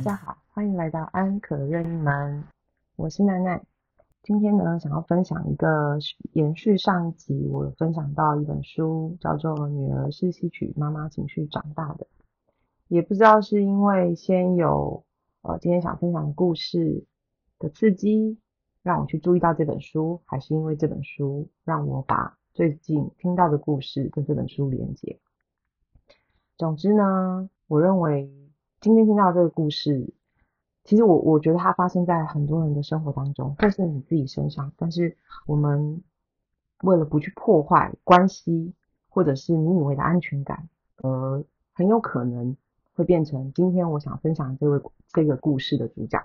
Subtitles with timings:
[0.00, 2.42] 大家好，欢迎来到安可任意门，
[2.96, 3.62] 我是奈奈。
[4.22, 5.98] 今天呢，想要分享一个
[6.32, 12.06] 延续上一集，我分享到一本书，叫做《女儿是吸取妈妈情绪长大的》。
[12.88, 15.04] 也不知道是因为先有
[15.42, 17.04] 呃今天想分享的故事
[17.58, 18.38] 的刺激，
[18.82, 25.20] 让我去注意到这本书，还是因为这本书让我把最近听到的故事跟这本书连接。
[26.56, 28.39] 总之呢，我认为。
[28.80, 30.10] 今天听到这个故事，
[30.84, 34.72] 其实我我觉得它发生在很多人的生活当中，或是你自己身上。
[34.78, 36.02] 但是我们
[36.82, 38.72] 为了不去破坏关系，
[39.10, 40.66] 或者是你以为的安全感，
[41.02, 41.44] 而
[41.74, 42.56] 很有可能
[42.94, 46.24] 会变成今天我想分享这位这个故事的主角。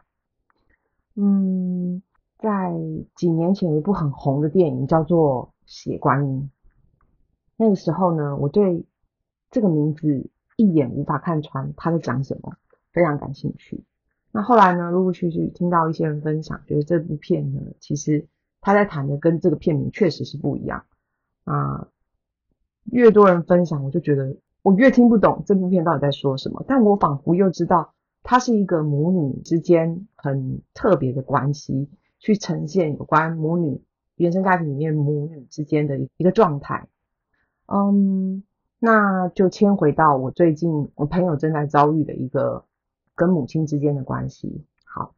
[1.15, 2.01] 嗯，
[2.37, 2.73] 在
[3.15, 6.49] 几年前有一部很红的电影叫做《血观音》，
[7.57, 8.85] 那个时候呢，我对
[9.51, 10.29] 这个名字。
[10.55, 12.55] 一眼无法看穿他在讲什么，
[12.93, 13.83] 非常感兴趣。
[14.31, 18.27] 那后来呢，陆陆续续听到一些人分享，觉得这部片呢，其实
[18.59, 20.85] 他在谈的跟这个片名确实是不一样
[21.45, 21.87] 啊。
[22.91, 26.63] 越多人分享，我就觉得我越听不懂这部片到底在说什么。
[26.67, 31.89] 但我仿佛又知道，它是一个母女之间很特别的关系，
[32.19, 33.81] 去呈现有关母女
[34.15, 36.87] 原生家庭里面母女之间的一个状态。
[37.67, 38.43] 嗯。
[38.85, 42.65] 那就牵回到我最近我朋友正在遭遇的一个
[43.15, 44.63] 跟母亲之间的关系。
[44.85, 45.15] 好，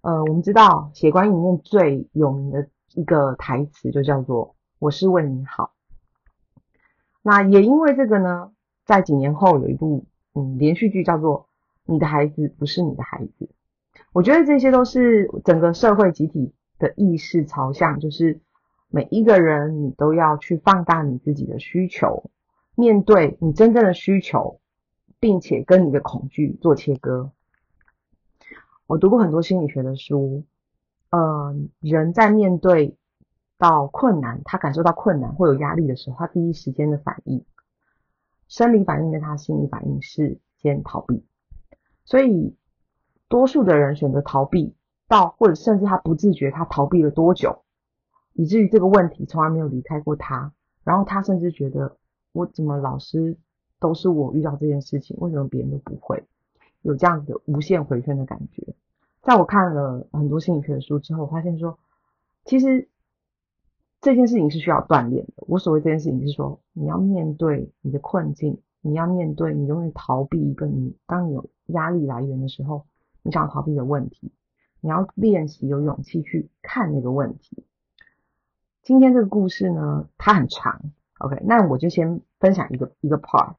[0.00, 5.74] 呃，我们知道《血观》里面最有名的一个台词就叫做“我是为你好”。
[7.20, 8.52] 那也因为这个呢，
[8.86, 11.42] 在几年后有一部嗯连续剧叫做
[11.84, 13.44] 《你的孩子不是你的孩子》。
[14.14, 18.40] 我觉得这些都是整个社会集体的意识朝向，就是
[18.88, 22.30] 每一个人你都要去放大你自己的需求。
[22.80, 24.58] 面对你真正的需求，
[25.20, 27.30] 并且跟你的恐惧做切割。
[28.86, 30.44] 我读过很多心理学的书，
[31.10, 32.96] 嗯，人在面对
[33.58, 37.44] 到困难，他感受到困难或有压力的时候，他第一时间的反应，
[38.48, 41.22] 生理反应跟他心理反应是先逃避。
[42.06, 42.56] 所以，
[43.28, 44.74] 多数的人选择逃避，
[45.06, 47.62] 到或者甚至他不自觉他逃避了多久，
[48.32, 51.98] 以至于这个问题从来没有离开过他，然后他甚至觉得。
[52.32, 53.36] 我怎么老师
[53.78, 56.24] 都是我遇到这件事情，为什么别人都不会
[56.82, 58.74] 有这样子的无限回圈的感觉？
[59.22, 61.78] 在我看了很多心理学的书之后，我发现说，
[62.44, 62.88] 其实
[64.00, 65.44] 这件事情是需要锻炼的。
[65.46, 72.86] 我所谓这件事情是说，你要面对你的困境，你要面对你永远逃避一个你，当你有压力来源的时候，
[73.22, 74.32] 你想逃避的问题，
[74.80, 77.64] 你要练习有勇气去看那个问题。
[78.82, 80.92] 今天这个故事呢，它很长。
[81.20, 83.54] OK，那我就先分享一个一个 part。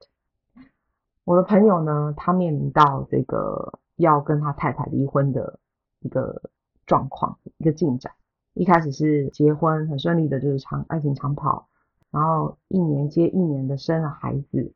[1.26, 5.60] 我的朋友呢，他面临到这个要跟他太太离婚的
[6.00, 6.50] 一个
[6.88, 8.12] 状况，一个进展。
[8.56, 11.68] 一开始是结婚很顺利的，就是长爱情长跑，
[12.10, 14.74] 然后一年接一年的生了孩子。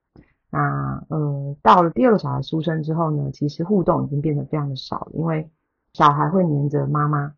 [0.52, 5.50] 那呃，到了第二个小孩出生之后呢，其实互动已经变得非常的少了，因为
[5.94, 7.34] 小孩会黏着妈妈。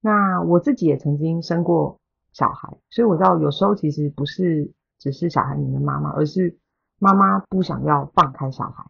[0.00, 1.98] 那我自己也曾经生过。
[2.34, 6.58] 小孩，所以我知道有时候其实不是只是小孩黏的妈妈，而是
[6.98, 8.84] 妈妈不想要放开小孩。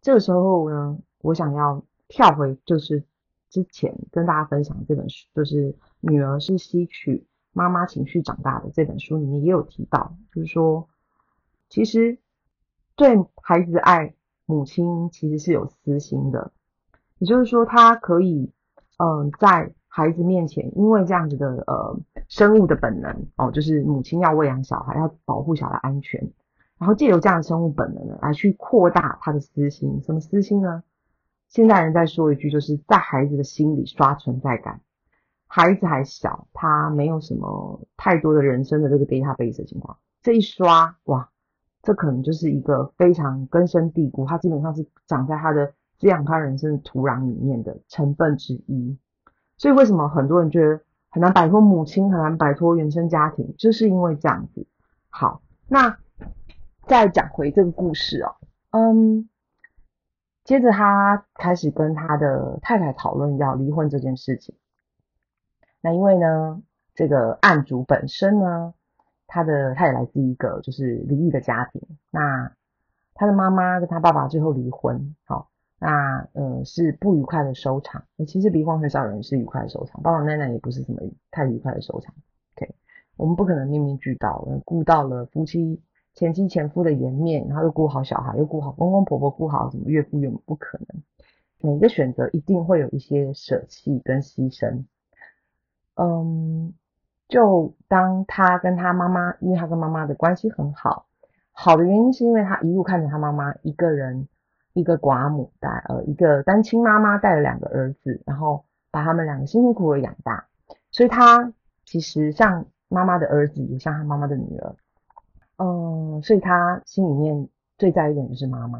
[0.00, 3.04] 这个时候呢，我想要跳回就是
[3.50, 10.88] 之前跟大家分享这本书，就是女儿是吸取妈妈情绪长大的这本书里面也有提到，就是说
[11.68, 12.18] 其实
[12.96, 14.14] 对孩子爱
[14.46, 16.52] 母亲其实是有私心的，
[17.18, 18.50] 也就是说他可以
[18.96, 19.74] 嗯在。
[19.88, 26.30] 孩子面前，因为这样子的呃生物的本能哦，就是母亲要喂养小孩，要保护小孩安全，
[26.78, 30.00] 然后借由这样的生物本能呢，来去扩大他的私心。
[30.02, 30.84] 什么私心呢？
[31.48, 34.80] 现代人在说一句，就是在孩子的心里刷存在感。
[35.46, 41.30] 孩子还小，他没有什么太多的人生的这个 database 的情况，这一刷哇，
[41.80, 48.98] 这可能就是一个非常根深蒂固，它基本上是长在他的滋养他人生的土壤里面的成分之一。
[49.58, 54.66] 所以为什么很多人觉得很难摆脱母亲，很难摆脱原生家庭，就是因为这样子。
[55.10, 55.98] 好，那
[56.86, 58.36] 再讲回这个故事哦，
[58.70, 59.28] 嗯，
[60.44, 64.54] 接着他开始跟他的太太讨论要离婚这件事情。
[65.80, 66.62] 那因为呢，
[66.94, 68.74] 这个案主本身呢，
[69.26, 71.82] 他的他也来自一个就是离异的家庭，
[72.12, 72.52] 那
[73.14, 75.48] 他的妈妈跟他爸爸最后离婚，好。
[75.78, 82.14] 那呃是不愉快的收场，其实离婚很少人是愉快的收场，爸爸奶奶也不是什么太愉快的收场。
[82.56, 82.74] OK，
[83.16, 85.80] 我们不可能面面俱到，顾到了夫妻
[86.14, 91.02] 前妻前夫的颜面，然后又顾好小孩，又顾好公公婆婆，顾好什么岳父岳母，不可能。
[91.60, 94.84] 每一个选择一定会有一些舍弃跟牺牲。
[95.94, 96.72] 嗯，
[97.28, 101.06] 就当他跟他妈妈，因为他跟妈妈的关系很好，
[101.52, 104.28] 好的原因是因为他一路看着他妈妈一个人，
[104.78, 110.46] 一个寡母带呃一个单亲妈妈带了两个儿子，然后把他们两个辛辛苦苦养大，
[110.92, 111.52] 所以他
[111.84, 114.76] 其实像妈妈的儿子，也像他妈妈的女儿。
[115.56, 118.78] 嗯，所以他心里面最在意的就是妈妈。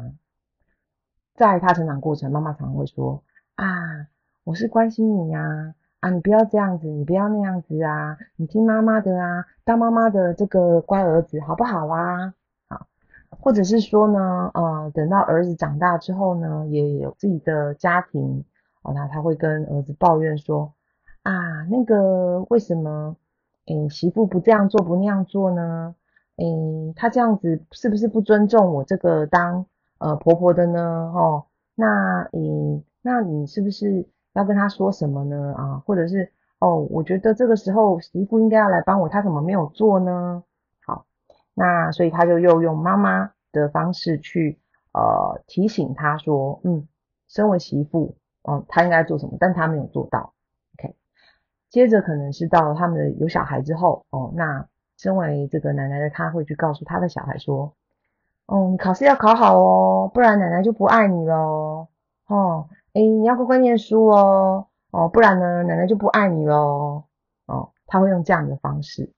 [1.35, 3.21] 在他成长过程，妈妈常常会说
[3.55, 3.65] ：“啊，
[4.45, 12.33] 我是关心你呀，啊，你不要这样子，你不要那样子啊，你听妈妈的啊，当妈妈的这个乖儿子好不好啊？”
[13.29, 18.43] 或者是说呢，呃，等到儿子长大之后呢，也有自己的家庭，
[18.83, 20.73] 哦，那他会跟儿子抱怨说
[21.23, 21.33] ：“啊，
[21.69, 23.15] 那个为什么，
[23.67, 25.95] 诶，媳妇不这样做，不那样做呢？”
[26.37, 29.65] 诶，他这样子是不是不尊重我这个当
[29.99, 30.79] 呃婆婆的呢？
[31.13, 31.45] 哦，
[31.75, 35.53] 那诶，那你是不是要跟他说什么呢？
[35.55, 40.43] 啊，或者是哦，我觉得这个时候媳妇应该要来帮我，他怎么没有做呢？
[41.59, 44.57] 那所以他就又用妈妈的方式去
[44.93, 46.87] 呃提醒他说，嗯，
[47.27, 50.33] 身为媳妇，哦，他应该做什么，但他没有做到。
[50.77, 50.95] OK，
[51.69, 54.65] 接着可能是到他们有小孩之后，哦，那。
[55.01, 57.73] 身为这个奶奶的她会去告诉她的小孩说
[58.47, 61.87] ：“哦，你考试要考好哦，不然奶奶就不爱你喽。
[62.27, 64.67] 哦，哎，你要乖乖念书哦。
[64.91, 67.05] 哦，不然呢，奶奶就不爱你喽。
[67.45, 69.09] 哦，他会用这样的方式。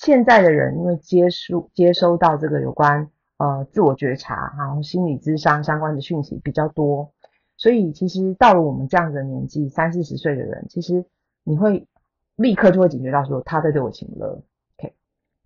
[0.00, 7.12] 现在的人因为接收接收到这个有关呃自我觉察然后心理智商相关的讯息比较多，
[7.58, 11.04] 所以其实到了我们这样的年纪，三四十岁的人，其实
[11.44, 11.86] 你会
[12.34, 14.42] 立刻就会警觉到说他在对我情了。
[14.78, 14.94] OK，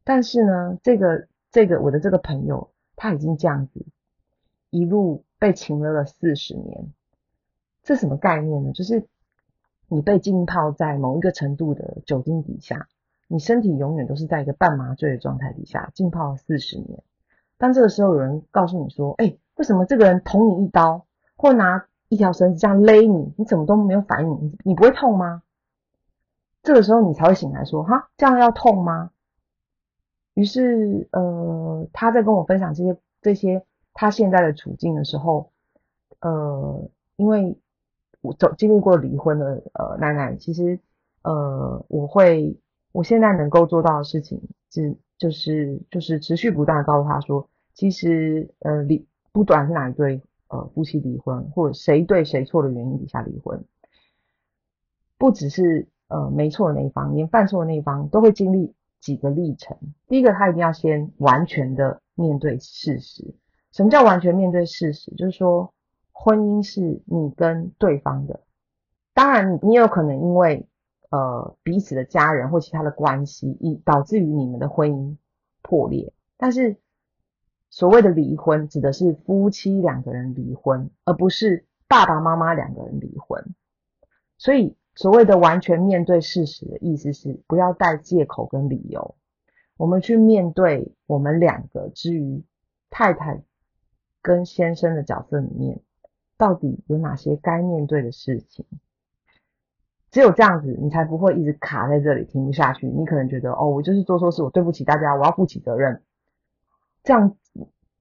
[0.05, 3.85] 但是呢，这个这个我的这个朋友他已经这样子
[4.71, 6.93] 一路被情了了四十年，
[7.83, 8.71] 这什么概念呢？
[8.71, 9.05] 就是
[9.89, 12.87] 你被浸泡在某一个程度的酒精底下，
[13.29, 17.03] 你身体永远都是在一个半麻醉的状态底下浸泡了四十年。
[17.57, 21.07] 当这个时候有人告诉你说：“哎，为什么这个人捅你一刀，
[21.37, 24.31] 或拿一条绳子这样勒你，你怎么都没有反应？
[24.31, 25.43] 你你不会痛吗？”
[26.63, 29.11] 这个时候你才会醒来说：“哈，这样要痛吗？”
[30.35, 35.51] 于是，呃，他在跟我分享这些这些他现在的处境的时候，
[36.21, 37.57] 呃，因为
[38.21, 40.81] 我走经历过离婚的呃奶奶，其实
[41.23, 42.59] 呃，我会
[42.95, 53.65] 我现在能够做到的事情，是就是就是持续不断的告诉他说，其实呃离不短是哪一对呃夫妻离婚，或者谁对谁错的原因底下离婚，
[55.19, 58.73] 不只是呃没错的那一方，连犯错的那一方都会经历。
[59.01, 59.77] 几个历程，
[60.09, 63.35] 第一个，他一定要先完全的面对事实。
[63.71, 65.11] 什么叫完全面对事实？
[65.11, 65.75] 就是说，
[66.11, 68.41] 婚姻是你跟对方的，
[69.13, 70.67] 当然，你有可能因为
[71.15, 75.17] 呃彼此的家人或其他的关系，以导致于你们的婚姻
[75.63, 76.13] 破裂。
[76.37, 76.77] 但是，
[77.71, 83.55] 所谓的离婚，指的是夫妻两个人离婚，而不是爸爸妈妈两个人离婚。
[84.39, 84.77] 所以。
[84.97, 89.17] 所谓的完全面对事实的意思是，不要带借口跟理由，
[89.77, 92.45] 我们去面对我们两个之于
[92.91, 93.43] 太太
[94.23, 95.81] 跟先生的角色里面，
[96.37, 98.65] 到底有哪些该面对的事情？
[100.15, 102.87] 只有这样子，你才不会一直卡在这里停不下去。
[102.87, 106.01] 你可能觉得，哦，我就是做错事，我对不起大家，我要负起责任。
[107.03, 107.35] 这样，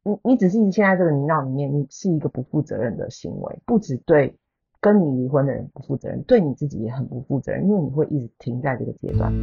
[0.03, 4.37] 你你只是现在这个泥淖里面，你是一个不负责任的行为，不只对。
[4.79, 9.33] 跟你离婚的人不负责任，对你自己也很不负责任，因为你会一直停在这个阶段。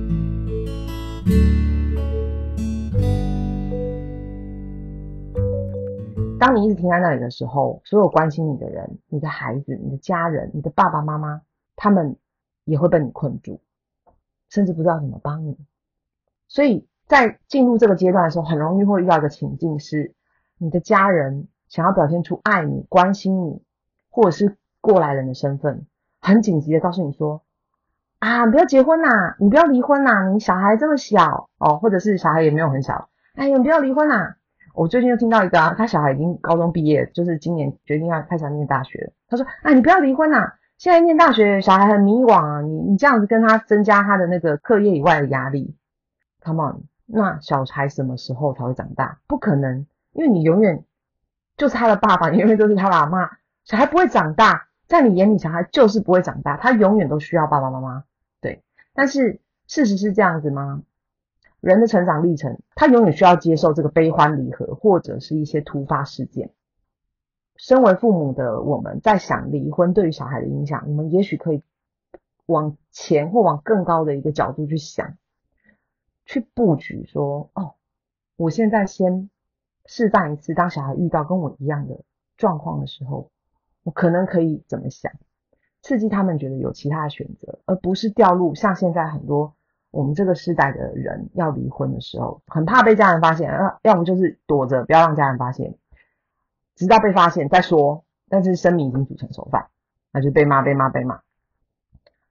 [6.39, 11.41] 当你一直停在那里的时候，所有关心你的人、你的孩子、你的家人、你的爸爸妈妈，
[11.75, 12.17] 他们
[12.65, 13.61] 也会被你困住，
[14.49, 15.57] 甚至不知道怎么帮你。
[16.49, 20.15] 所以在进入这个阶段的时候，很容易会遇到一个情境，是
[20.59, 23.63] 你的家人想要表现出爱你、关心你，
[24.11, 24.57] 或者是。
[24.83, 25.85] 过来人的身份，
[26.23, 27.43] 很紧急的告诉你说：
[28.19, 34.37] 啊，不要结婚呐，你不要离婚呐，你小孩这么小哦，或者是小孩也没有很小，哎，你不要离婚呐。
[34.73, 39.13] 我最近又听到一个啊，他小孩已经高中毕业，就是今年决定要开始念大学。
[39.29, 45.77] 他说：啊，你不要离婚呐，现在念大学小孩很迷惘啊，你你这样子跟他增加他的那个课业以外的压力。
[46.43, 49.19] Come on，那小孩什么时候才会长大？
[49.27, 50.87] 不可能，因为你永远
[51.59, 53.29] 就是他的爸爸，永远都是他的妈，
[53.67, 54.69] 小孩不会长大。
[54.87, 58.05] 在你眼里，小孩就是不会长大，他永远都需要爸爸妈妈。
[58.41, 58.63] 对，
[58.95, 60.83] 但是事实是这样子吗？
[61.61, 66.53] 人的成长历程，他永远需要接受这个悲欢离合，或者是一些突发事件。
[67.63, 71.63] 身为父母的我们在想离婚对于小孩的影响，我们也许可以
[72.47, 75.19] 往前或往更高的一个角度去想，
[76.25, 77.75] 去布局说：哦，
[78.37, 79.29] 我现在先
[79.85, 82.01] 示范一次，当小孩遇到跟我一样的
[82.39, 83.31] 状况的时候，
[83.85, 85.13] 我可能可以怎么想，
[85.83, 89.55] 刺激他们觉得有其他的选择，而不是掉入像现在很多
[89.91, 95.77] 我们这个时代的人要离婚的时候，很怕被家人发现，啊，要不就是躲着不要让家人发现。
[96.81, 99.67] 直到被发现再说，但是生米已经煮成熟饭，
[100.15, 101.21] 那就被骂被骂被骂。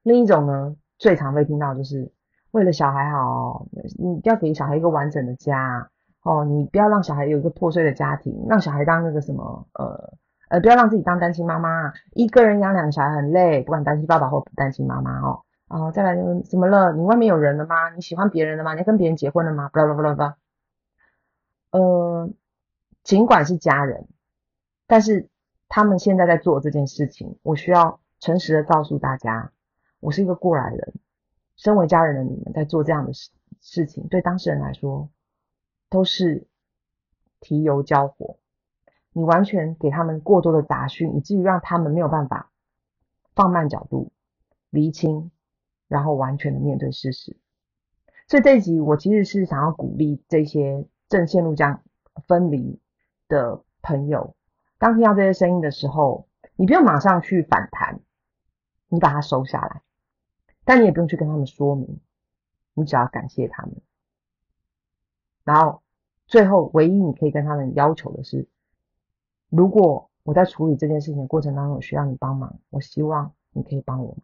[0.02, 2.10] 另一种呢，最常被听到就是
[2.50, 3.64] 为了小孩好，
[3.96, 5.88] 你要给小孩一个完整的家
[6.24, 10.14] 哦，你不要让小孩有一个破碎的家庭，让小孩当那个什么呃
[10.48, 15.42] 呃，不要让自己当单亲妈妈，一个人养两个小孩很累，不管单亲爸爸或单亲妈妈哦。
[15.68, 16.92] 啊，再来就怎么了？
[16.92, 17.90] 你外面有人了吗？
[17.90, 18.74] 你喜欢别人了吗？
[18.74, 19.70] 你跟别人结婚了吗？
[19.72, 20.36] 巴拉巴拉巴拉。
[21.70, 22.28] 呃，
[23.04, 24.08] 尽管是家人。
[24.90, 25.28] 但是
[25.68, 29.52] 他们现在在做这件事情，我需要诚实的告诉大家，
[30.00, 30.94] 我是一个过来人。
[31.54, 33.30] 身为家人的你们在做这样的事
[33.60, 35.08] 事情，对当事人来说
[35.88, 36.48] 都是
[37.38, 38.38] 提油交火。
[39.12, 42.50] 你完全给他们过多的杂讯，以至于让他们没有办法
[43.36, 44.10] 放慢角度、
[44.70, 45.30] 厘清，
[45.86, 47.36] 然后完全的面对事实。
[48.26, 51.80] 所以这一集我其实是想要鼓励这些正陷入这样
[52.26, 52.80] 分离
[53.28, 54.34] 的朋友。
[54.80, 58.00] 当听到这些声音的时候，你不用马上去反弹，
[58.88, 59.82] 你把它收下来，
[60.64, 62.00] 但你也不用去跟他们说明，
[62.72, 63.74] 你只要感谢他们。
[65.44, 65.82] 然后
[66.26, 68.48] 最后，唯一你可以跟他们要求的是，
[69.50, 74.22] 如果我在处理这件事情过程当中需要你帮忙，我希望你可以帮我忙。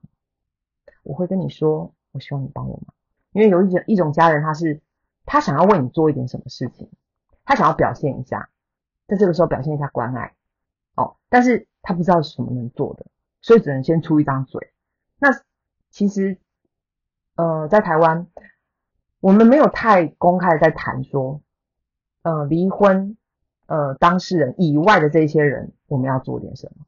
[1.03, 2.95] 我会跟你说，我希望你帮我忙，
[3.33, 4.81] 因为有一种一种家人，他是
[5.27, 6.91] 他想要为你做一点什么事情，
[7.45, 8.49] 他想要表现一下，
[9.07, 10.33] 在这个时候表现一下关爱。
[10.97, 13.07] 哦，但是他不知道是什么能做的，
[13.41, 14.73] 所以只能先出一张嘴。
[15.19, 15.29] 那
[15.91, 16.39] 其实，
[17.37, 18.27] 呃，在台湾，
[19.21, 21.41] 我们没有太公开的在谈说，
[22.23, 23.17] 呃，离婚，
[23.67, 26.85] 呃，当事人以外的这些人，我们要做点什么。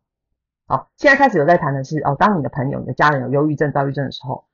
[0.66, 4.44] 好，现在开始有在谈的是，哦，当你的朋友、你的家人有忧郁症、躁郁症的时候，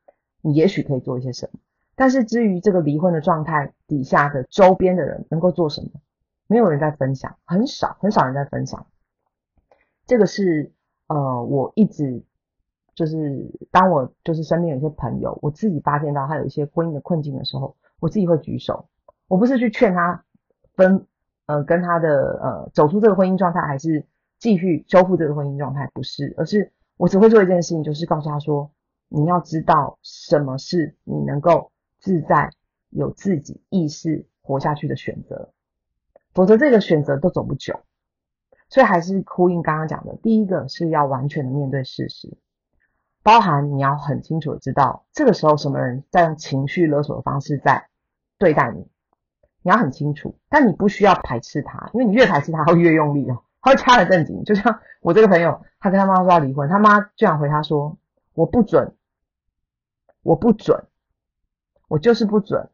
[0.40, 1.58] 你也许可以做一些什么。
[1.96, 5.88] 但是至于这个离婚的状态底下的周边的人能够做什么，
[6.46, 8.86] 没有人在分享，很少很少人在分享。
[10.06, 10.72] 这个是
[11.06, 12.22] 呃，我一直
[12.94, 18.88] 就是当我就是身边有一些朋友，我自己发现到他有一些婚姻的困境的时候，我自己会举手。
[19.26, 20.24] 我不是去劝他
[20.74, 21.06] 分
[21.46, 24.06] 呃跟他的呃走出这个婚姻状态，还是
[24.38, 28.70] 继续修复这个婚姻状态，不是，而是我只会做一件事情，就是告诉他说，
[29.08, 32.50] 你要知道什么是你能够自在
[32.90, 35.50] 有自己意识活下去的选择，
[36.34, 37.80] 否则这个选择都走不久。
[38.74, 42.36] 所以还是呼应刚刚讲的，第一个是要完全的面对事实，
[43.22, 47.86] 包含你要很清楚的知道这个时候什么人在用情绪勒索的方式在
[48.36, 48.80] 对待你，
[49.62, 54.42] 你要很清楚，但你不需要排斥他，因为你越排斥他，会越用力哦，他会掐得更紧。
[54.42, 57.96] 就像我这个朋友，他跟他妈说要离婚，他妈就想回他说
[58.34, 58.92] 我不准，
[60.24, 60.84] 我不准，
[61.86, 62.70] 我就是不准。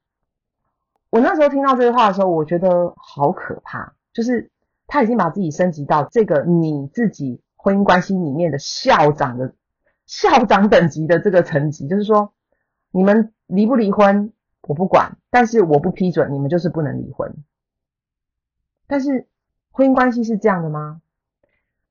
[1.10, 4.50] 我那时候听到这句话的时候，我觉得好可怕，就是。
[4.92, 9.54] 他已经把自己升级到这个你自己婚姻关系里面的校长的
[10.04, 12.34] 校长等级的这个层级，就是说，
[12.90, 14.32] 你们离不离婚
[14.62, 17.32] 我不管，但是我不批准你们就是不能离婚。
[18.88, 19.28] 但是
[19.70, 21.00] 婚姻关系是这样的吗？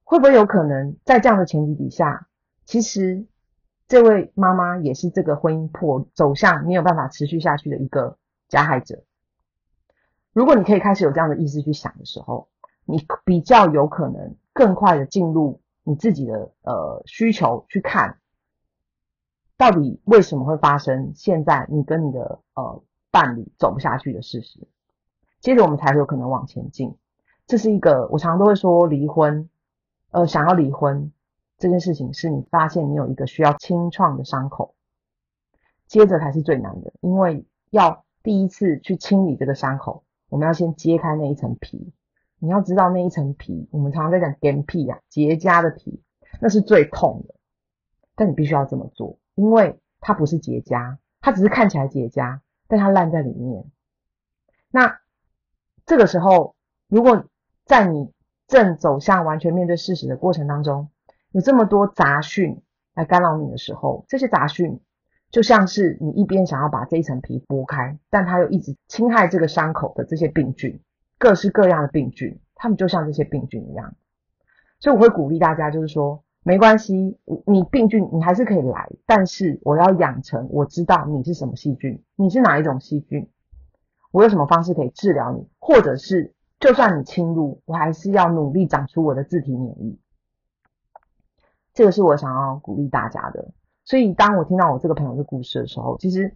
[0.04, 2.28] 会不会有可能在这样的前提底下，
[2.66, 3.26] 其实
[3.88, 8.18] 这位妈妈也是这个婚姻破走向没有办法持续下去的一个
[8.50, 9.04] 加害者？
[10.34, 12.50] 如果你可以开始有这样的意识去想的时候。
[12.90, 18.18] 你比较有可能更快的进入你自己的呃需求去看，
[19.58, 22.82] 到底为什么会发生现在你跟你的呃
[23.12, 24.68] 伴侣走不下去的事实，
[25.40, 26.96] 接着我们才会有可能往前进。
[27.46, 29.48] 这是一个我常常都会说离婚，
[30.10, 31.12] 呃想要离婚
[31.60, 34.74] 这件事情是你发现你有一个需要清创的伤口，
[35.86, 41.94] 接着才是最难的，因为要第一次去清理这个伤口，我们要先揭开那一层皮。
[42.40, 46.02] 你要知道那一层皮，我们常常在讲干皮啊，结痂的皮，
[46.42, 47.36] 那是最痛的。
[48.16, 53.66] 但你必须要这么做，因为它不是结痂，它只是看起来结痂，但它烂在里面。
[54.72, 55.00] 那
[55.86, 56.56] 这个时候，
[56.88, 57.26] 如果
[57.66, 58.12] 在你
[58.48, 60.90] 正走向完全面对事实的过程当中，
[61.32, 62.62] 有这么多杂讯
[62.94, 64.80] 来干扰你的时候，这些杂讯
[65.32, 70.82] 就像是你一边想要把这一层皮剥开，但它又一直侵害这个伤口的这些病菌，
[71.20, 73.94] 各式各样的病菌，他们就像这些病菌一样。
[74.80, 83.30] 所以我会鼓励大家，就是说没关系，你病菌你还是可以来，但是我要养成我知道你是什么细菌，你是哪一种细菌，
[84.12, 90.00] 我有什么方式可以治疗你，或者是就算你侵入，我还是要努力长出我的自体免疫。
[91.74, 93.52] 这个是我想要鼓励大家的。
[93.86, 96.36] 所以，当我听到我这个朋友的故事的时候，其实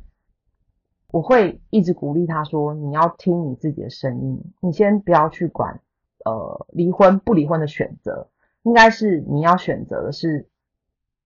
[1.13, 5.79] 我会一直鼓励他说：“你要听你自己的声音，你先不要去管
[6.25, 8.31] 呃离婚不离婚的选择，
[8.63, 10.49] 应该是你要选择的是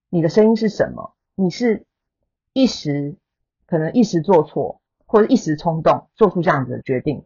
[0.09, 1.13] 你的声音是什么？
[1.35, 1.85] 你是
[2.51, 3.15] 一时
[3.65, 7.23] 可能一时做错，或者一时冲动做出这样子的决定，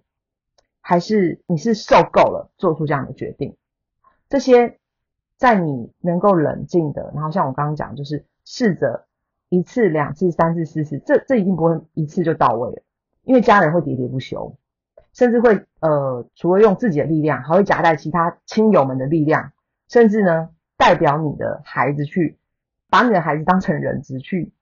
[0.81, 3.57] 还是你是受够了做出这样的决定？
[4.29, 4.77] 这些
[5.35, 8.23] 在你能够冷静的，然后像我刚刚讲，就是。
[8.43, 9.05] 试着
[9.51, 12.81] 一次、两次、三次、四次，这这一定不会一次就到位了，
[13.23, 14.55] 因为家人会喋喋不休，
[15.11, 19.51] 甚至会呃，除了用自己的力量，还会夹带其他亲友们的力量，
[19.89, 22.37] 甚至呢，代表你的孩子去
[22.89, 24.53] 把你的孩子当成人质去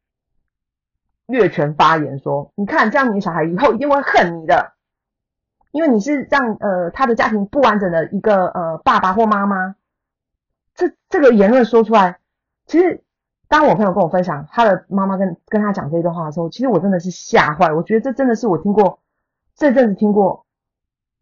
[1.27, 4.73] 越权发言，说你看这样，你的小孩以后一定会恨你的，
[5.69, 9.75] 因为你是让呃他的家庭不完整的一个呃爸爸或妈妈，
[10.73, 12.17] 这这个言论说出来，
[12.65, 13.03] 其实。
[13.49, 17.73] 当我朋友跟我分享他的妈妈跟跟他讲这段话的时候，其实我真的是吓坏。
[17.73, 18.99] 我觉得这真的是我听过
[19.55, 20.45] 这阵子听过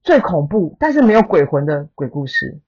[0.04, 2.60] 最恐怖，但是没有鬼魂的鬼故事。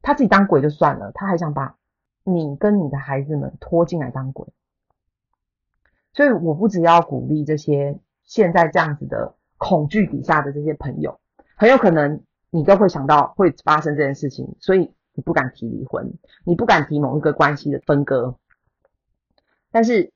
[0.00, 1.76] 他自己当鬼就算了，他还想把
[2.24, 4.46] 你跟你的孩子们拖进来当鬼。
[6.14, 11.20] 所以我不只要鼓励这些现在这样子的恐惧底下的这些朋友，
[11.56, 16.10] 很有可能你都会想到会发生这件事情，所以你不敢提离婚，
[16.44, 18.34] 你不敢提某一个关系的分割。
[19.76, 20.10] 但是，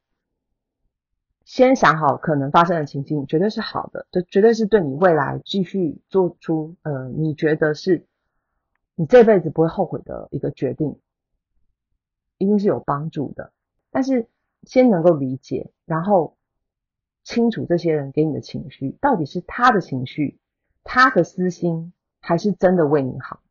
[1.45, 8.07] 先想好可能发生的情境，绝对是好的，这绝对是对你未来继续做出呃，你觉得是
[8.95, 10.99] 你这辈子不会后悔的一个决定，
[12.39, 13.53] 一定是有帮助的。
[13.91, 14.29] 但是
[14.63, 16.39] 先能够理解，然后
[17.23, 20.39] 清楚这些人给你的情绪到底是他的情绪，
[20.85, 21.93] 他的私心，
[22.23, 23.43] 还是真的为你好。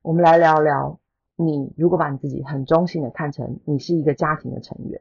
[0.00, 1.00] 我们来聊聊，
[1.40, 5.00] 你如果把你自己很中性的看成你是一个家庭的成员。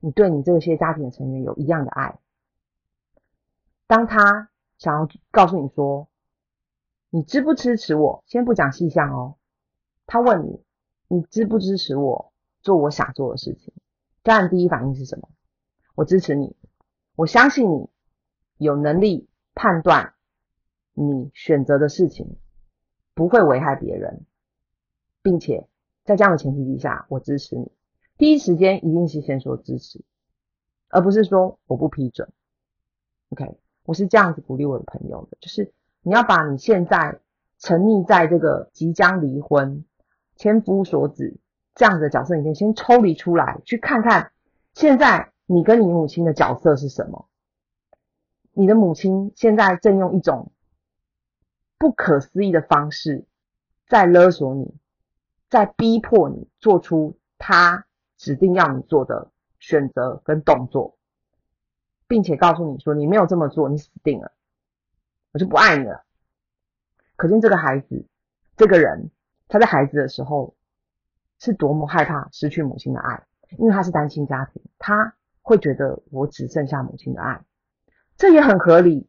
[0.00, 2.18] 你对你这些家庭的成员有一样的爱。
[3.86, 4.48] 当他
[4.78, 6.08] 想要告诉你说，
[7.10, 8.24] 你支不支持我？
[8.26, 9.36] 先不讲细项哦。
[10.06, 10.64] 他问你，
[11.08, 13.74] 你支不支持我做我想做的事情？
[14.24, 15.28] 家人第一反应是什么？
[15.94, 16.56] 我支持你，
[17.16, 17.90] 我相信你
[18.56, 20.14] 有能力判断
[20.94, 22.38] 你选择的事情
[23.12, 24.24] 不会危害别人，
[25.22, 25.66] 并且
[26.04, 27.70] 在这样的前提底下，我支持你。
[28.18, 30.04] 第一时间一定是先说支持，
[30.88, 32.30] 而不是说我不批准。
[33.30, 37.20] OK，我是这样子鼓励我的朋友的，就是你要把你现在
[37.58, 39.84] 沉溺在这个即将离婚、
[40.36, 41.38] 千夫所指
[41.74, 44.32] 这样子的角色里面，先抽离出来，去看看
[44.74, 47.28] 现在你跟你母亲的角色是什么。
[48.52, 50.52] 你的母亲现在正用一种
[51.78, 53.24] 不可思议的方式
[53.88, 54.74] 在勒索你，
[55.52, 57.84] 在逼迫你做出他。
[58.18, 60.96] 指定要你做的选择跟动作，
[62.06, 64.30] 并且告诉你说，你没有这么做，你死定了，
[65.32, 66.04] 我就不爱你了。
[67.16, 68.06] 可见这个孩子，
[68.56, 69.10] 这个人，
[69.48, 70.54] 他在孩子的时候
[71.40, 73.26] 是多么害怕失去母亲的爱，
[73.58, 77.42] 因为他是单亲家庭，他会觉得我只剩下母亲的爱，
[78.16, 79.08] 这也很合理。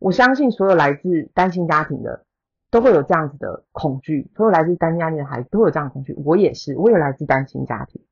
[0.00, 2.26] 我相信所有来自单亲家庭的
[2.70, 8.02] 都会有这样子的恐惧，所有来自单亲家庭的孩子都会有这样的恐惧，我也是，我也来自单亲家庭。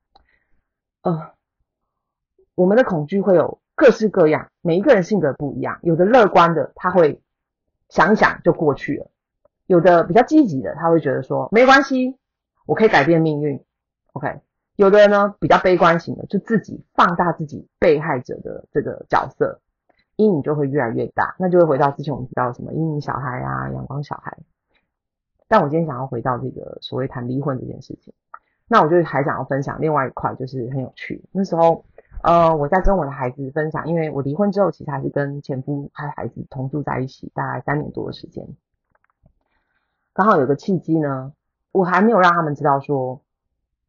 [1.02, 1.32] 呃，
[2.54, 5.78] 我们的恐惧会有各式各样，每一个人性格不一样。
[5.82, 7.22] 有的乐观的，他会
[7.88, 9.10] 想一想就过去了；
[9.66, 12.18] 有的比较积极的，他会觉得说没关系，
[12.66, 13.64] 我可以改变命运。
[14.12, 14.40] OK，
[14.74, 19.60] 有的人呢比较悲观型的，就自己放大自己被害者的这个角色，
[20.18, 21.34] 阴影就会越来越大。
[21.38, 24.36] 那就会回到之前我们提到什么阴影小孩啊、阳光小孩。
[25.48, 28.12] 但我今天想要回到这个所谓谈离婚这件事情。
[28.66, 31.24] 那我就还想要分享另外一块，就是很有趣。
[31.32, 31.86] 那时候，
[32.22, 38.46] 呃，我在跟我的孩子分享，因为我离婚之后，其实还是跟前夫还有孩子同住在一起，大概三年多的时间。
[40.12, 41.32] 刚好有个契机呢，
[41.72, 43.22] 我还没有让他们知道说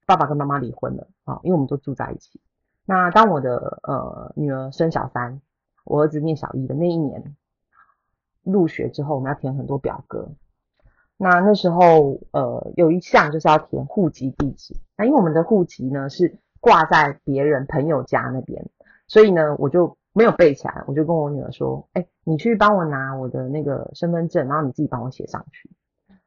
[0.06, 2.40] 爸爸跟妈妈离婚了啊，因为我们都住在一起。
[2.86, 5.42] 那当我的呃女儿生小三，
[5.86, 7.36] 我儿子念小一的那一年
[8.44, 10.30] 入学之后，我们要填很多表格。
[11.18, 14.76] 那那时候，呃，有一项就是要填户籍地址。
[14.98, 18.70] 那因为我们的户籍呢是挂在别人朋友家那边，
[19.08, 25.70] 所以呢，我就没有背起来，我就跟我女儿说：“哎，你去帮我拿我的那个身份证，然后你自己帮我写上去。”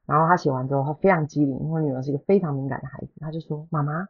[0.04, 4.08] 然后她写完之后，她非常机灵，因为女儿是一个非常敏感的孩子，她就说：“妈妈，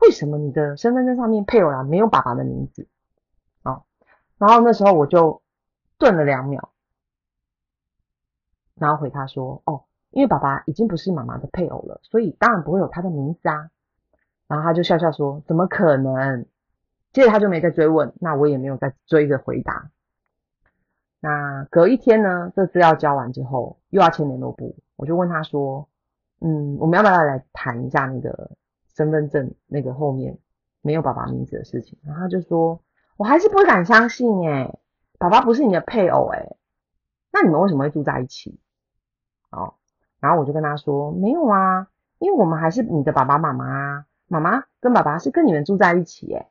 [0.00, 2.88] 为什么你的身份证上面配偶栏没有爸爸的名字？”
[4.38, 5.42] 然后那时候我就
[5.98, 6.70] 顿了两秒，
[8.76, 13.70] 然后回他说：“哦，因为爸爸已经不是妈妈的配偶了，所以当然不会有他的名字啊。”
[14.46, 16.46] 然后他就笑笑说：“怎么可能？”
[17.12, 19.90] 接着他就没再追问，那我也没有再追着回答。
[21.20, 25.88] 那隔一天呢，这资料交完之后，又要签联络簿，我就问他说
[26.40, 28.52] ：“嗯，我们要不要来谈一下那个
[28.94, 30.38] 身份证那个后面
[30.80, 32.80] 没有爸爸名字的事情？”然后他就说
[33.18, 34.78] ：“我还是不敢相信诶
[35.18, 36.56] 爸爸不是你的配偶诶
[37.30, 38.58] 那你们为什么会住在一起？”
[39.52, 39.74] 哦，
[40.20, 46.48] 然后我就跟他说：“没有啊，因为我们还是你的爸爸妈妈啊。”妈妈跟爸爸是跟你们住在一起耶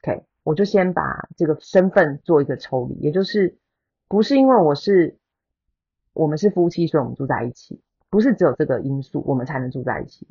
[0.00, 3.58] ，OK，我就先把这个身份做一个抽离，也就是
[4.08, 5.18] 不是因为我是
[6.14, 10.26] 我们是夫妻，所以我们住在一起，不是只有这个因素我们才能住在一起，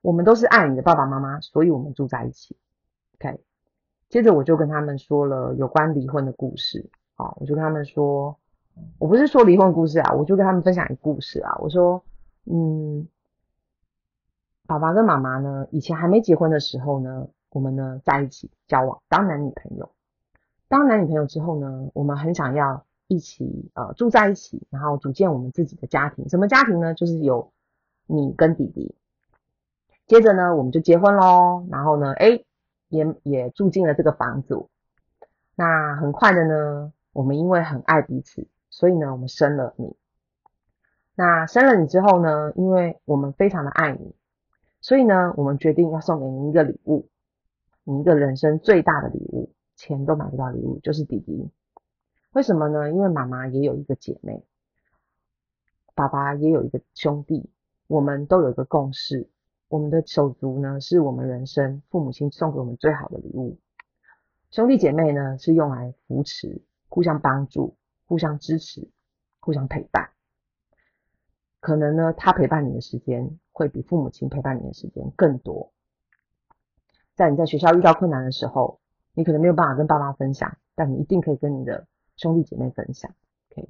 [0.00, 2.56] 我们都是爱你的爸爸妈妈，所以我们住在一起
[3.16, 3.38] ，OK，
[4.08, 8.38] 接着我就跟他们说了有关离婚的故事，好，我就跟他们说，
[8.98, 12.02] 我不是说离婚故事啊，我就跟他们分享一个故事啊，我说，
[12.44, 13.08] 嗯。
[14.66, 19.90] 爸爸跟妈妈呢，以前还没结婚的时候呢，我们呢在一起交往，当男女朋友。
[20.68, 26.28] 当男女朋友之后呢，我们很想要一起呃住在一起，然后组建我们自己的家庭。
[26.28, 26.92] 什么家庭呢？
[26.92, 27.50] 就是有
[28.06, 28.94] 你跟弟弟。
[30.06, 32.44] 接着呢，我们就结婚喽，然后呢，哎，
[32.88, 34.66] 也也住进了这个房子。
[35.54, 39.96] 那很快的呢，我们因为很爱彼此，所以呢，我们生了你。
[41.14, 44.14] 那生了你之后呢，因为我们非常的爱你。
[44.80, 47.08] 所以呢，我们决定要送给您一个礼物，
[47.82, 51.50] 你一个人生最大的礼物，钱都买不到礼物，就是弟弟。
[52.32, 52.88] 为什么呢？
[52.88, 54.44] 因为妈妈也有一个姐妹，
[55.96, 57.50] 爸爸也有一个兄弟，
[57.88, 59.28] 我们都有一个共识，
[59.68, 63.58] 我们的手足呢，是我们人生父母亲送给我们最好的礼物。
[64.50, 67.76] 兄弟姐妹呢，是用来扶持、互相帮助、
[68.06, 68.88] 互相支持、
[69.40, 70.10] 互相陪伴。
[71.60, 75.70] 可能呢，他陪伴你的时间会比父母亲陪伴你的时间更多。
[77.14, 78.80] 在你在学校遇到困难的时候，
[79.12, 83.12] 你可能没有办法跟爸妈分享，但你一定可以跟你的兄弟姐妹分享。
[83.50, 83.68] OK，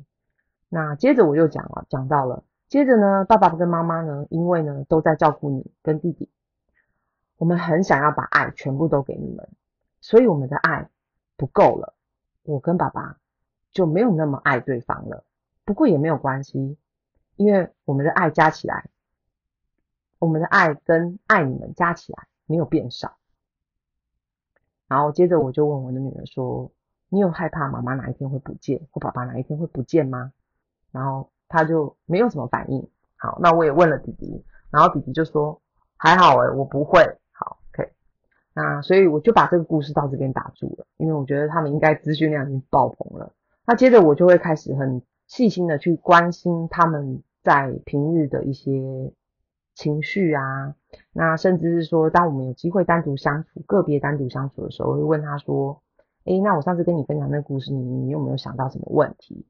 [0.69, 6.29] 那接着我又讲了，讲到了，接着呢，爸爸跟妈妈呢，因为呢都在照顾你跟弟弟，
[7.37, 9.49] 我们很想要把爱全部都给你们，
[10.01, 10.89] 所以我们的爱
[11.37, 11.95] 不够了，
[12.43, 13.19] 我跟爸爸
[13.73, 15.25] 就没有那么爱对方了。
[15.65, 16.77] 不过也没有关系。
[17.37, 18.91] 因为我们的爱加起来，
[20.19, 23.17] 我们的爱跟爱你们加起来没有变少。
[24.89, 26.73] 然后接着我就问我的女儿说
[27.09, 30.33] ：“你有害怕妈妈哪一天会不见，或爸爸哪一天会不见吗？”
[30.91, 32.89] 然后他就没有什么反应。
[33.17, 35.61] 好，那我也问了弟弟，然后弟弟就说
[35.97, 37.93] ：“还好诶，我不会。”好，OK。
[38.55, 43.33] 那所以我就把这个故事到这边打住了，因为我觉得他们应该资讯量已经爆棚了。
[43.67, 47.23] 那接着我就会开始很细心的去关心他们。
[47.41, 49.15] 在平日的一些
[49.75, 50.75] 情绪啊，
[51.15, 55.81] 那甚至是说，当我们有机会单独相处、个别单独相处的时候，会问他说
[56.27, 59.47] ：“哎，那我上次跟你分享那个故事，你你有没有想到什么问题？”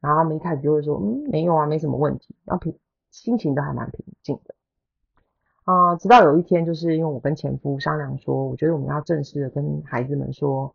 [0.00, 2.76] 然后他们一开始就会说：“嗯，没有啊，没什么问题。”然后平
[3.10, 4.54] 心情都还蛮平静的
[5.64, 5.96] 啊。
[5.96, 10.74] 直到有一天，就是因为我跟前夫商量说，我觉得我们要正式的跟孩子们说，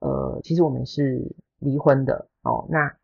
[0.00, 2.66] 呃，其实我们是离婚的哦。
[2.68, 2.94] 那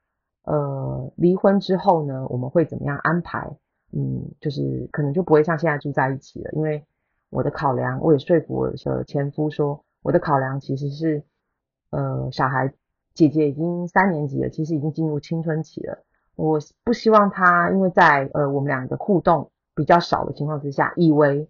[0.45, 3.51] 呃，离婚之后呢，我们会怎么样安排？
[3.93, 6.85] 嗯，就是可能就不会像现在住在一起了，因为
[7.31, 11.23] 我的考量，我也说服我的前夫说，我的考量其实是，
[11.91, 12.73] 呃，小孩
[13.17, 16.05] 姐姐已经三年级了，其实已经进入青春期了，
[16.37, 21.49] 我不希望她因为在呃我们两个互动比较少的情况之下，以为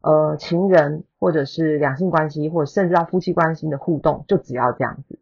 [0.00, 5.18] 呃情人或者是两性关系，或者甚至到夫妻关系的互动就只要这样子。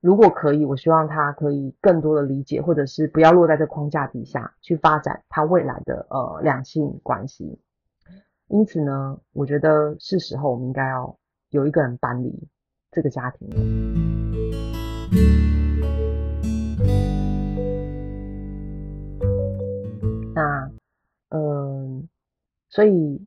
[0.00, 7.58] 如果可以，我希望他可以更多的理解，或者是不要落在这框架底下去发展他未来的呃两性关系。
[8.48, 11.16] 因此呢，我觉得是时候我们应该要
[11.48, 12.48] 有一个人搬离
[12.92, 14.47] 这个家庭了。
[20.34, 20.70] 那
[21.30, 22.08] 嗯，
[22.68, 23.26] 所以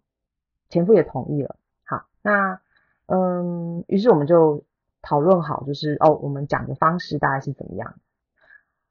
[0.70, 1.56] 前夫也同意了。
[1.84, 2.62] 好，那
[3.06, 4.64] 嗯，于是我们就。
[5.04, 7.96] 讨论好，就是哦，我们讲的方式大概是怎么样？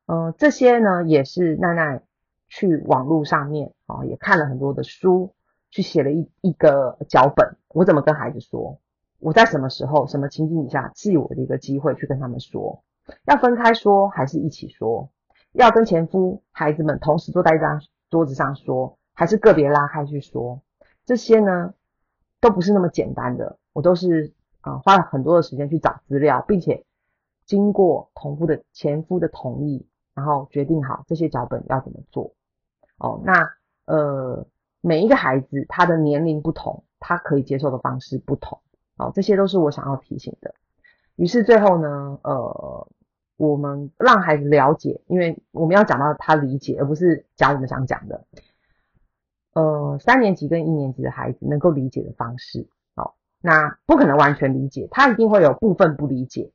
[0.07, 2.03] 嗯，这些呢也是奈奈
[2.49, 5.33] 去网络上面哦，也看了很多的书，
[5.71, 8.81] 去写了一一个脚本，我怎么跟孩子说？
[9.21, 12.83] 我在什么时候、什么情境底下是我的一个机会去跟他们说？
[13.25, 15.11] 要分开说还是一起说？
[15.53, 20.63] 要跟前夫、孩子们同时坐在一张桌子上说，还是个别拉开去说？
[21.05, 21.75] 这些呢，
[22.41, 23.59] 都不是那么简单的。
[23.73, 26.85] 我都是啊花了很多的时间去找资料，并且
[27.47, 32.33] 经过同夫的前夫的同意，然后决定好这些脚本要怎么做。
[32.99, 33.53] 哦，那
[33.87, 34.47] 呃
[34.81, 38.61] 每一个孩子他的年龄不同，他可以接受的方式不同。
[38.99, 40.55] 哦，这些都是我想要提醒的。
[41.21, 42.89] 于是最后呢，呃，
[43.37, 48.25] 我们让孩子了解，因为我们要讲到他理解，而不是讲我们想讲的。
[49.53, 56.51] 呃，三年级跟一年级的孩子能够理解的方式，好，那不可能完全理解，他一定会有部分不理解。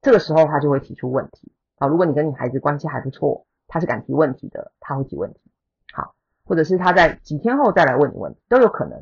[0.00, 1.52] 这个时候他就会提出问题。
[1.78, 5.40] 好，如果你跟你孩子关系还不错，他是敢提问题的，他会提问题。
[5.92, 6.14] 好，
[6.46, 8.98] 或者是他在几天后再来问你问题，都有可能。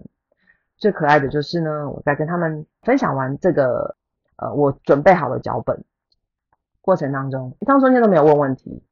[0.77, 3.95] 最可爱的就是呢，我在跟他们分享完这个
[4.37, 5.85] 呃我准备好的脚本
[6.81, 8.83] 过程当中，一趟中间都没有问问题。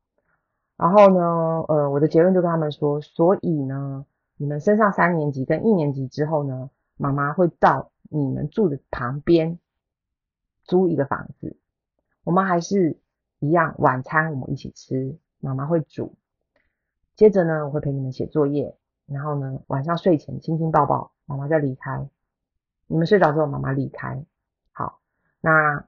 [0.76, 4.04] 然后呢，呃，我的结论就跟他们说，所以呢，
[4.36, 9.58] 你们升上三年级跟一年级之后呢，妈妈会到你们住的旁边
[10.64, 11.56] 租一个房子，
[12.24, 12.98] 我们还是
[13.38, 16.14] 一样晚餐我们一起吃，妈妈会煮。
[17.14, 18.76] 接着呢，我会陪你们写作业，
[19.06, 21.12] 然后呢，晚上睡前亲亲抱抱。
[21.24, 22.08] 妈妈再离开，
[22.88, 24.24] 你们睡着之后，妈妈离开。
[25.42, 25.84] 那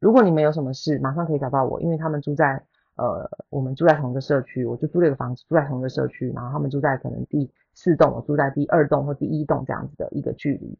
[0.00, 2.60] 如果你们有什么事，马上可以找到我，因为他们住在
[2.96, 10.76] 呃，我们住在同一个社区，我就租了一个房子，住在同一个社区，然后他们住在可能第四栋，我住在第二栋或第一栋这样子的一个距离。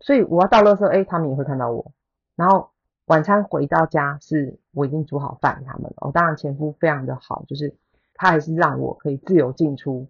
[0.00, 1.92] 所以我要到垃圾，哎，他们也会看到我。
[2.36, 2.70] 然后
[3.06, 5.94] 晚餐回到家，是我已经煮好饭给他们了。
[5.96, 7.74] 哦，当然前夫非常的好，就是
[8.14, 10.06] 他还是让我可以自由进出。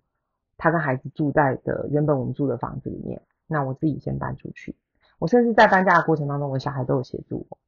[0.58, 4.74] 他跟孩子住在的原本我们住的房子里面，那我自己先搬出去。
[5.18, 7.58] 我甚至在搬家的过程当中，我小孩都有协助我，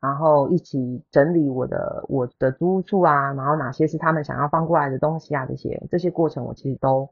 [0.00, 7.10] 然后一起整理我的我的租屋处啊，然后哪些是他们想要放过来的东西啊，这些这些过程我其实都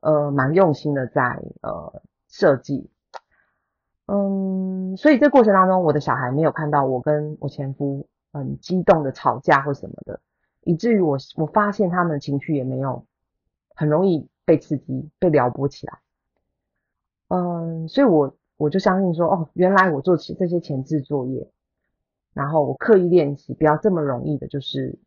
[0.00, 2.88] 呃蛮用心的在呃设计。
[4.06, 10.20] 嗯，所以这过程当中，我的小孩没有看到我跟我前夫很激动的吵架或什么的，
[10.62, 13.04] 以至于我我发现他们的情绪也没有
[13.74, 14.28] 很容易。
[14.46, 16.00] 被刺激，被撩拨起来，
[17.28, 21.50] 嗯，所以我我就相信说，哦，原来我做起这些前置作业，
[22.34, 24.98] 然后我刻意练习，不要这么容易的，就是，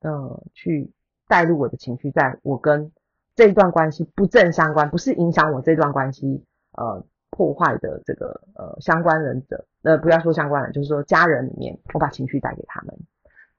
[0.00, 0.90] 呃，去
[1.28, 2.90] 带入我的情绪，在我跟
[3.34, 12.98] 这一段关系不正相关，不是影响我这段关系，呃，破坏的这个呃相关人的，呃，不要说相关人，就是说家人里面，我把情绪带给他们，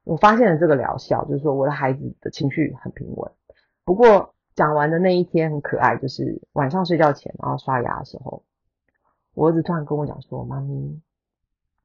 [0.04, 3.32] 我发现了这个疗效，就是说我的孩子的情绪很平稳，
[3.86, 4.34] 不过。
[4.58, 8.42] 讲完的那一天很可爱，就是晚上睡觉前，然后刷牙的时候，
[9.38, 11.00] 我儿子突然跟我讲说：“妈咪，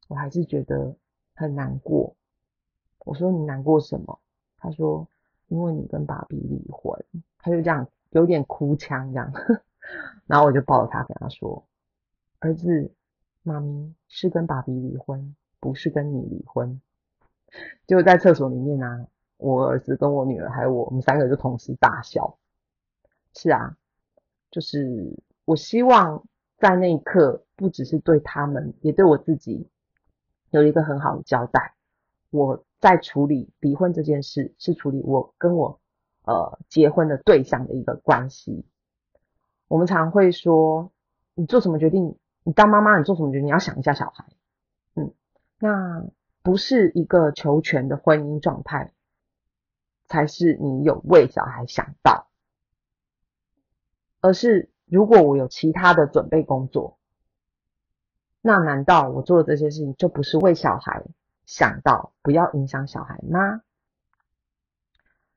[0.09, 0.97] 我还是觉得
[1.35, 2.17] 很难过。”
[3.05, 4.19] 我说：“你难过什么？”
[4.57, 5.07] 他说
[5.49, 6.99] ：“因为你跟爸比离婚。”
[7.37, 9.31] 他就这样有点哭腔这样，
[10.25, 11.63] 然后我就抱着他跟他说
[12.41, 12.91] ：“儿子，
[13.43, 16.81] 妈咪是跟爸比离婚，不是跟你离婚。”
[17.87, 22.39] 就在厕所里面啊，我儿子跟我女儿还有我，我们三个就同时大笑。
[23.35, 23.77] 是啊，
[24.51, 26.25] 就是我希望
[26.63, 29.69] 在那一刻，不只是对他们，也对我自己
[30.51, 31.75] 有一个很好的交代。
[32.31, 35.81] 我在处理离婚这件事，是处理我跟我
[36.23, 38.65] 呃结婚的对象的一个关系。
[39.67, 40.93] 我们常会说，
[41.35, 44.25] 你做什么决定，你当妈妈，你做什么决定，你要想一下小孩。
[44.95, 45.13] 嗯，
[45.59, 46.05] 那
[46.45, 48.93] 不是一个求全的婚姻状态，
[50.07, 52.29] 才是你有为小孩想到。
[54.21, 56.99] 而是，如果我有其他的准备工作，
[58.43, 61.03] 那难道我做的这些事情就不是为小孩
[61.47, 63.63] 想到，不要影响小孩吗？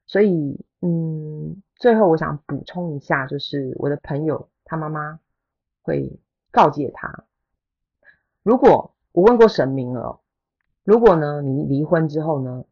[0.05, 5.21] 所以，嗯，最后我想补充一下，就是我的朋友他妈妈
[5.81, 6.19] 会
[6.51, 7.23] 告诫他，
[8.43, 10.19] 如果我问过神明了，
[10.83, 12.65] 如果呢你离婚之后呢，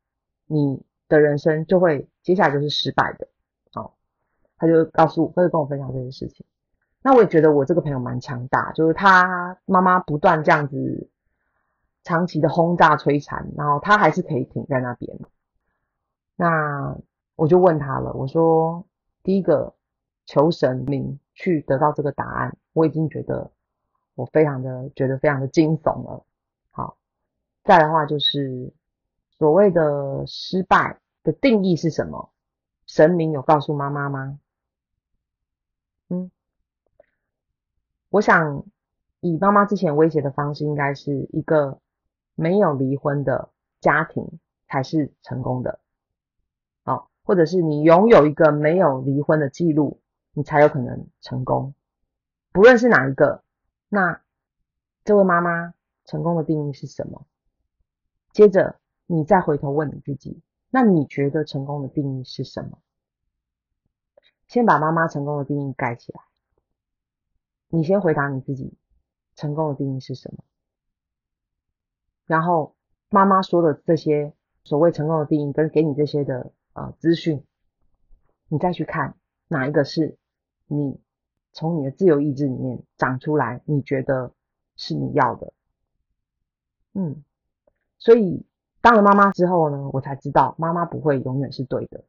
[0.48, 3.30] 你的人生就会接下来就是失败的。
[3.72, 3.94] 哦
[4.58, 6.46] 他就告诉我，他就跟我分享这件事情。
[7.04, 11.10] 那我也觉得我这个朋友蛮强大，就是他妈妈不断这样子
[12.04, 15.20] 长期的轰炸摧残，然后他还是可以挺在那边。
[16.38, 16.98] 那
[17.36, 18.86] 我就问他了，我说
[19.22, 19.74] 第一个
[20.26, 23.52] 求神明去得到这个答案，我已经觉得
[24.16, 26.26] 我非常的觉得非常的惊悚了。
[26.72, 26.98] 好，
[27.66, 28.72] 再的话就是
[29.38, 32.30] 所谓的失败的定义是什么？
[32.86, 34.40] 神明有告诉妈妈吗？
[38.14, 38.64] 我想
[39.22, 41.80] 以妈妈之前威胁的方式，应该是一个
[42.36, 43.50] 没有离婚的
[43.80, 45.80] 家庭才是成功的，
[46.84, 50.00] 哦，或者是你拥有一个没有离婚的记录，
[50.34, 51.74] 你才有可能成功。
[52.52, 53.44] 不论是哪一个，
[53.90, 54.22] 那
[55.04, 55.74] 这位妈妈
[56.06, 57.26] 成功的定义是什么？
[58.32, 62.78] 接着你再回头问你自己，那你觉得成功的定义是什么？
[64.48, 66.22] 先把妈妈成功的定义盖起来。
[67.76, 68.72] 你先回答你自己，
[69.36, 70.44] 成功的定义是什么？
[72.28, 72.76] 然后
[73.10, 74.32] 妈妈说的这些
[74.64, 77.44] 所谓成功的定义，跟给你这些的呃资讯，
[78.48, 80.20] 你再去看哪一个是
[80.68, 81.00] 你
[81.52, 84.32] 从你的自由意志里面长出来，你觉得
[84.76, 85.52] 是你要的？
[86.94, 87.24] 嗯，
[87.98, 88.46] 所以
[88.82, 92.04] 当了妈妈之后呢，我才知道妈妈不会永远是对的。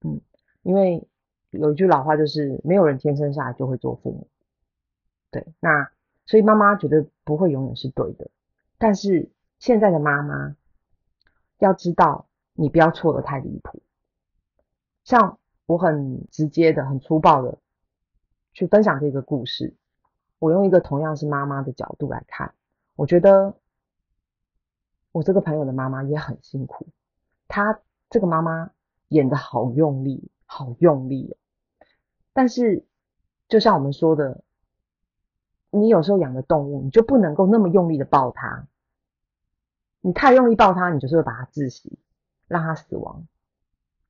[0.00, 0.22] 嗯，
[0.62, 1.06] 因为
[1.50, 4.26] 有一句老话就是，没有人天生下来就会做父母。
[5.34, 5.90] 对，那
[6.26, 8.30] 所以妈妈绝对不会永远是对的，
[8.78, 10.54] 但是现在的妈妈
[11.58, 13.82] 要知道，你不要错的太离谱。
[15.02, 17.58] 像我很直接的、很粗暴的
[18.52, 19.74] 去分享这个故事，
[20.38, 22.54] 我用一个同样是妈妈的角度来看，
[22.94, 23.56] 我觉得
[25.10, 26.86] 我这个朋友的妈妈也很辛苦，
[27.48, 28.70] 她这个妈妈
[29.08, 31.36] 演的好用力，好用力，
[32.32, 32.86] 但是
[33.48, 34.44] 就像我们说的。
[35.76, 38.68] 你有时候养的动物，你就不能够那么用力的抱它。
[40.00, 41.98] 你太用力抱它，你就是会把它窒息，
[42.46, 43.26] 让它死亡。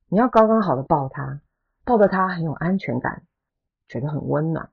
[0.07, 1.41] 你要刚刚好的抱它，
[1.83, 3.23] 抱着它很有安全感，
[3.87, 4.69] 觉得很温暖，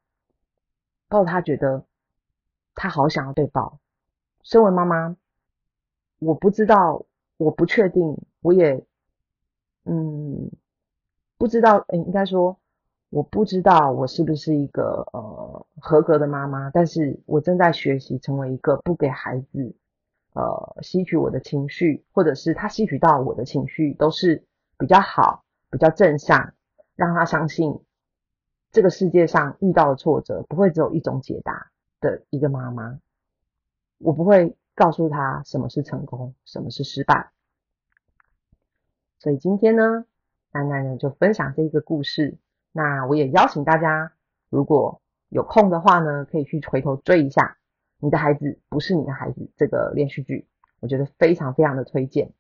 [1.09, 1.85] 抱它觉得
[2.74, 3.78] 它好想要被抱。
[4.42, 5.16] 身为妈妈，
[6.18, 7.07] 我不知道，
[7.38, 8.85] 我不确定，我也
[9.85, 10.50] 嗯
[11.38, 12.59] 不知道，应该说。
[13.12, 19.77] 我不知道我是不是一个呃合格的妈妈，但是我正在学习成为一个不给孩子
[20.33, 24.46] 呃吸取我的情绪，或者是他吸取到我的情绪都是
[24.79, 26.55] 比较好、比较正向，
[26.96, 27.83] 让他相信
[28.70, 31.70] 这个世界上遇到的挫折不会只有一种解答
[32.01, 32.98] 的一个妈妈。
[33.98, 37.31] 我不会告诉他什么是成功，什么是失败。
[39.18, 40.07] 所以今天呢，
[40.53, 42.38] 奶奶呢就分享这一个故事。
[42.72, 44.12] 那我也邀请大家，
[44.48, 47.42] 如果有空的话呢，可以去回头追一下
[47.98, 50.46] 《你的孩子不是你的孩子》这个连续剧，
[50.80, 52.32] 我觉得非常非常的推荐。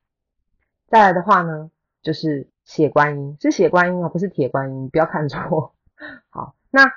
[0.88, 1.70] 再来的话呢，
[2.02, 5.74] 就是《血观音》，是《血观音》哦，不是《铁观音》，不要看错。
[6.30, 6.90] 好，那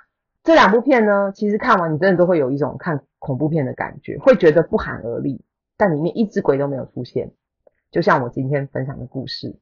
[0.43, 5.43] 这两部片呢，其实看完你真的都会有一种看恐怖片的感觉，会觉得不寒而栗，
[5.75, 7.31] 但里面一只鬼都没有出现，
[7.91, 9.57] 就像我今天分享的故事，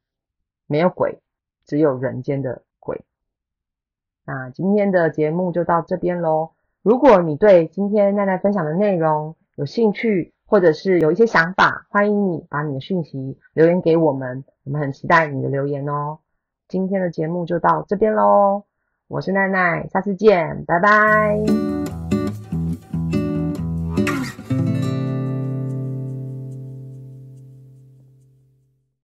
[0.67, 1.19] 没有鬼，
[1.65, 2.61] 只有人间的。
[4.25, 6.51] 那今天的节目就到这边喽。
[6.81, 16.19] 如果你对今天奈奈分享的内容有兴趣，或者是有一些想法，欢迎你把你的讯息留言给我们，我们很期待你的留言哦。
[16.67, 18.63] 今天的节目就到这边喽，
[19.07, 21.72] 我是奈奈，下次见，拜拜。